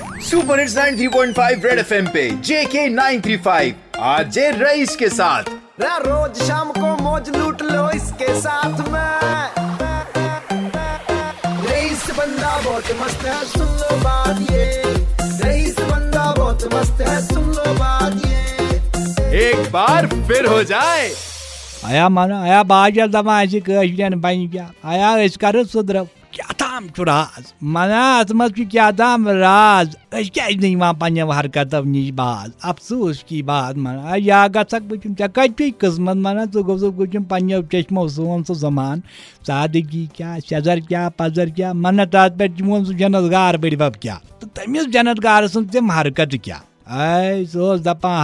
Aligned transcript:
Super 0.00 0.60
hits 0.60 0.76
93.5 0.76 1.64
red 1.64 1.78
FM 1.78 2.06
पे 2.06 2.30
जेके 2.30 2.88
935 2.88 3.72
आज 3.98 4.38
rice 4.38 4.96
के 4.96 5.08
साथ। 5.08 5.44
रे 5.80 5.96
रोज 6.00 6.42
शाम 6.42 6.70
को 6.70 7.02
मौज 7.02 7.28
लूट 7.36 7.62
लो 7.62 7.90
इसके 7.90 8.40
साथ 8.40 8.80
में। 8.88 9.10
रईस 11.66 12.10
बंदा 12.18 12.60
बहुत 12.64 12.90
मस्त 13.02 13.24
है 13.26 13.44
सुन 13.44 13.66
लो 13.66 13.96
बात 13.96 14.50
ये। 14.52 14.66
रईस 15.44 15.80
बंदा 15.80 16.30
बहुत 16.38 16.74
मस्त 16.74 17.00
है 17.08 17.20
सुन 17.26 17.50
लो 17.50 17.74
बात 17.74 18.26
ये। 18.26 19.48
एक 19.48 19.70
बार 19.72 20.06
फिर 20.06 20.46
हो 20.46 20.62
जाए। 20.64 21.10
आया 21.86 22.08
मन 22.08 22.32
आया 22.32 22.62
बाजल 22.62 23.08
दमा 23.10 23.42
ऐसी 23.42 23.60
कन 23.60 24.20
बन 24.20 24.48
क्या 24.52 24.70
आया 24.84 25.16
क्या 26.34 26.52
ताम 26.52 26.84
राज? 27.00 27.52
मना 27.62 28.18
अत 28.20 28.32
मज 28.32 28.52
क्या 28.70 28.90
ताम 28.90 29.28
राज? 29.28 29.96
क्या 30.14 30.92
पे 30.92 31.10
हरकत 31.32 31.74
नश 31.74 32.10
बाज? 32.10 32.50
अफसोस 32.64 33.24
की 33.28 33.42
बात, 33.42 33.76
मना 33.76 34.16
या 34.16 34.46
गक 34.48 34.74
ऐ 34.74 35.28
कत 35.28 35.56
किस्मत 35.60 36.16
मना 36.16 36.44
गुम 36.56 37.24
पो 37.32 37.62
चश्मो 37.72 38.08
सोन 38.08 38.42
सह 38.42 38.54
जमान 38.54 39.02
सादगी 39.46 40.08
क्या, 40.16 40.38
शजर 40.38 40.80
क्या, 40.80 41.08
पजर 41.08 41.50
क्या 41.50 41.72
मन 41.72 42.04
तथ 42.04 42.38
पे 42.38 42.48
जनत 42.94 43.30
गार 43.30 43.56
बड़ब 43.56 43.96
क्या? 44.02 44.20
तो 44.40 44.46
तमिस 44.46 44.86
जनत 44.86 45.18
गार 45.18 45.48
सम 45.48 45.90
हरकत 45.92 46.40
क्या? 46.44 46.62
आय 46.88 47.44
सह 47.44 47.76
दपा 47.76 48.16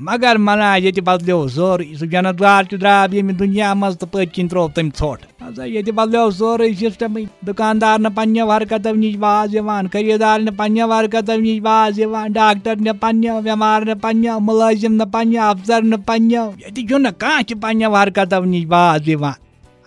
हरकत 0.00 0.36
बरकत 0.38 0.38
शक्ल 0.38 0.38
कुन 0.38 0.38
वुचक 0.38 0.38
सह 0.38 0.38
जीता 0.38 0.38
जागता 0.38 0.38
चरकट 0.38 0.38
मगर 0.38 0.38
मना 0.38 0.74
ये 0.76 0.92
बदलो 1.00 1.48
सोर 1.48 1.82
सह 1.96 2.06
जनतगार 2.06 2.66
द्राव 2.74 3.14
ये 3.14 3.22
दुनिया 3.22 3.74
मज 3.74 3.96
तो 3.96 4.06
पत्किन 4.06 4.48
त्रो 4.48 4.68
तम 4.76 4.90
ोट 5.02 5.58
ये 5.60 5.92
बदलो 5.92 6.30
सोर 6.30 6.66
सिस्टम 6.74 7.14
दुकानदार 7.44 7.98
न 8.00 8.10
पन्न 8.10 8.50
हरकतों 8.50 8.94
नश 8.94 9.16
बाज 9.16 9.56
खरीदार 9.92 10.40
न 10.40 10.54
पन्न 10.56 10.92
हरकतों 10.92 11.38
नश 11.38 11.58
बाज 11.58 12.00
डॉक्टर 12.30 12.80
न 12.80 12.92
पन्न 12.92 13.40
बेमार 13.42 13.88
न 13.90 13.98
पन्न 13.98 14.38
मुलाजिम 14.42 15.02
न 15.02 15.10
पन्न 15.10 15.36
अफसर 15.48 15.82
न 15.82 16.02
पन्न 16.02 16.46
ये 16.60 17.12
कह 17.24 17.54
पन्न 17.62 17.94
हरकतों 17.96 18.44
नश 18.46 18.64
बाज 18.66 19.10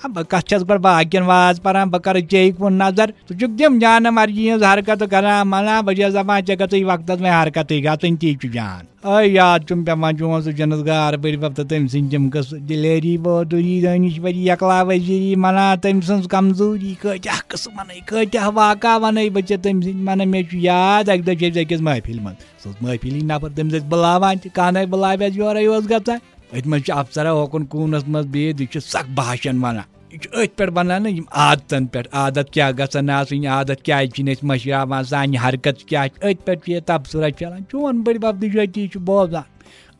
बह 0.03 0.23
कत 0.31 0.53
गो 0.61 0.77
बाकिन 0.79 1.23
वाज 1.23 1.59
पान 1.59 1.89
बह 1.89 1.99
कर 1.99 2.21
चेक 2.27 2.57
कुन 2.57 2.81
नज़र 2.81 3.13
छु 3.31 3.47
दिम 3.49 3.79
जान 3.79 4.07
मर्ज़ी 4.09 4.49
हज 4.49 4.63
हरकत 4.63 5.03
कर 5.11 5.27
मना 5.45 5.81
बह 5.81 6.09
दपान 6.11 6.41
चे 6.41 6.55
गई 6.57 6.83
वक्त 6.85 7.11
में 7.21 7.29
हरकत 7.31 7.73
गन 7.83 8.15
ती 8.17 8.37
जान 8.45 8.87
अ 9.03 9.19
याद 9.21 9.63
चुम 9.63 9.83
पेवान 9.83 10.17
चोन 10.17 10.41
सह 10.41 10.51
जनसगार 10.51 11.17
बब 11.17 11.53
तो 11.53 11.63
तम 11.63 11.85
सम 11.87 12.29
कस 12.29 12.49
दिलेरी 12.69 13.17
बहादुरी 13.17 13.81
दानिशवरी 13.81 14.47
यकला 14.49 14.81
वजीरी 14.83 15.35
मना 15.35 15.65
तम 15.85 16.01
सज 16.01 16.27
कमज़ोरी 16.31 16.93
कत्या 17.03 17.39
कस 17.51 17.67
वन 17.77 17.89
कत्या 18.09 18.49
वाका 18.51 18.95
वन 18.97 19.17
बचे 19.29 19.57
तम 19.59 19.81
मन 20.03 20.27
मे 20.27 20.45
याद 20.63 21.09
अक 21.09 21.23
दे 21.23 21.61
अकिस 21.61 21.81
महफिल 21.81 22.19
मन 22.19 22.35
सह 22.63 22.75
महफिल 22.83 23.23
नफर 23.31 23.57
तम 23.57 23.79
बुलावान 23.89 24.39
कह 24.55 24.85
बुलावे 24.87 25.31
योर 25.31 25.63
ग 25.85 26.19
अत 26.53 26.89
अफसर 26.91 27.27
होकुन 27.27 27.65
कूनस 27.65 28.03
मज 28.07 28.35
यह 28.35 28.79
सख 28.79 29.09
भाषण 29.15 29.57
वन 29.57 29.81
यह 30.13 30.47
पे 30.57 30.65
बनान 30.69 31.07
आदतन 31.41 31.85
पे 31.85 32.03
आदत 32.13 32.49
क्या 32.53 32.69
गसन 32.71 33.09
आदत 33.09 33.81
क्या 33.85 34.01
मशरावान 34.43 35.03
सान 35.03 35.35
हरकत 35.37 35.85
क्या 35.89 36.03
अत 36.03 36.49
पे 36.49 36.79
तबसरा 36.87 37.29
चलान 37.39 37.63
चोन 37.71 38.03
बड़ 38.03 38.17
बब 38.17 38.39
दती 38.39 38.89
बोजान 39.01 39.43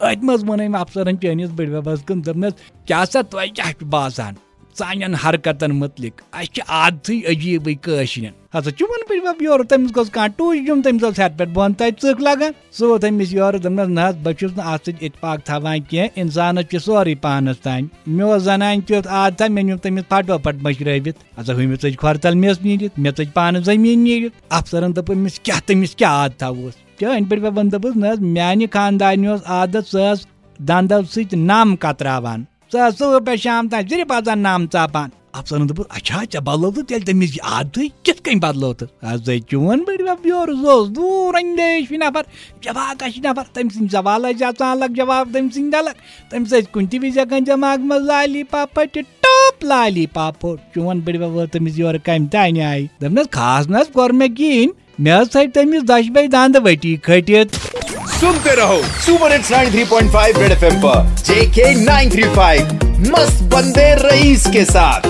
अत 0.01 0.23
मज 0.23 0.43
वन 0.43 0.73
अफसरन 0.73 1.17
चनिस 1.17 1.49
बड़ 1.51 1.69
बबस 1.69 2.03
कन 2.07 2.21
दपनस 2.21 2.53
क्या 2.87 3.03
सा 3.05 3.21
तुम 3.21 3.45
क्या 3.51 3.73
बासान 3.87 4.37
सान 4.75 5.15
हरकतन 5.15 5.71
मुतलिक 5.71 6.21
अह 6.33 6.73
आदत 6.75 7.09
अजीब 7.29 7.67
कशिर 7.85 8.31
हसा 8.55 8.71
चुन 8.71 9.03
पे 9.09 9.15
योर 9.43 9.63
तमिस 9.65 9.91
गोस 9.91 10.09
कह 10.09 10.27
टूज 10.37 10.57
जुम 10.67 10.81
तमिस 10.81 11.19
हेट 11.19 11.37
पे 11.37 11.45
बन 11.53 11.73
तत 11.73 11.99
चक 11.99 12.21
लगान 12.21 12.53
सो 12.79 12.97
तमिस 12.97 13.33
योर 13.33 13.57
दपनस 13.59 13.87
ना 13.89 14.11
बहुत 14.23 14.59
अत 14.61 14.89
इतफाक 14.89 15.43
थवान 15.49 15.79
कह 15.93 16.19
इंसान 16.21 16.61
सोरे 16.79 17.15
पानस 17.23 17.61
तान 17.63 17.89
मे 18.09 18.39
जनान 18.39 18.81
तुथ 18.81 19.07
आदत 19.21 19.49
मे 19.49 19.63
नुम 19.63 19.77
तमिस 19.77 20.05
फटो 20.11 20.37
फट 20.45 20.61
मशरवित 20.63 21.23
हसा 21.39 21.53
हुम 21.53 21.75
चज 21.77 21.95
खरतल 21.95 22.35
मेस 22.35 22.61
नीरित 22.63 22.99
मे 22.99 23.11
चज 23.13 23.31
पान 23.31 23.61
ज़मीन 23.63 23.99
नीरित 24.01 24.33
अफसरन 24.51 24.93
दपमिस 24.93 25.39
क्या 25.45 25.59
तमिस 25.67 25.95
क्या 25.95 26.09
आदत 26.19 26.43
वो 26.43 26.71
अन 27.09 27.25
पे 27.25 27.35
वन 27.49 27.69
दपस 27.69 27.95
ना 27.97 28.13
मानि 28.21 28.67
खानदान 28.67 29.27
आदत 29.27 29.85
सह 29.87 30.13
दंदो 30.59 31.03
सत 31.03 31.33
नम 31.35 31.75
कतरावान 31.75 32.01
सह 32.01 32.09
सुबह 32.11 32.19
पे 32.19 32.19
शाम 32.21 32.31
तान 32.31 32.45
सिर्फ़ 32.45 32.50
आसान 32.75 34.39
नाम 34.39 34.67
चापान 34.67 35.11
अफसरन 35.35 35.67
दोप 35.67 35.87
अच्छा 35.89 36.23
चे 36.25 36.39
बदलो 36.39 36.71
तो 36.71 36.81
तेल 36.83 37.03
तमिस 37.03 37.37
आदत 37.39 37.77
कित 38.05 38.19
कन 38.19 38.39
बदलो 38.39 38.71
तो 38.73 38.87
आज 39.05 39.29
चोन 39.49 39.83
बड़ 39.87 40.27
योर 40.27 40.53
सह 40.55 40.87
दूर 40.91 41.35
अंदेश 41.35 41.89
नफर 41.93 42.25
जवाब 42.63 43.03
नफर 43.25 43.45
तम 43.55 43.69
सद 43.69 43.89
सवाल 43.91 44.25
अलग 44.25 44.95
जवाब 44.95 45.33
तम 45.33 45.49
सद 45.49 45.75
अलग 45.75 45.95
तम 46.31 46.45
कुन 46.73 46.89
विज 47.01 47.19
हेकान 47.19 47.43
दिमाग 47.43 47.85
मज 47.85 48.05
लाली 48.05 48.43
पाप 48.51 48.79
टॉप 48.97 49.63
लाली 49.63 50.05
पाप 50.15 50.45
चोन 50.75 51.01
बड़ 51.01 51.17
वो 51.17 51.45
तमिस 51.53 51.79
योर 51.79 51.97
कम 52.05 52.27
तान 52.27 52.59
आई 52.61 52.89
दपन 53.03 53.23
खास 53.33 53.67
न 53.69 53.83
कोर 53.93 54.11
मे 54.11 54.29
कहें 54.29 54.67
मे 54.99 55.47
तमिस 55.47 55.83
दशबे 55.83 56.27
दंद 56.27 56.57
वटी 56.57 56.95
खटित 57.05 57.70
सुनते 58.21 58.53
रहो 58.55 58.81
सुपर 59.05 59.31
हिट्स 59.31 59.51
93.5 59.51 60.37
रेड 60.37 60.51
एफएम 60.51 60.75
पर 60.81 60.97
जेके 61.27 61.63
935 61.85 63.09
मस्त 63.11 63.43
बंदे 63.53 63.87
रईस 63.99 64.45
के 64.53 64.65
साथ। 64.65 65.07